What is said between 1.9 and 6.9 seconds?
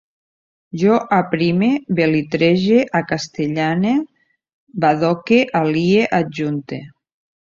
belitrege, acastellane, badoque, alie, adjunte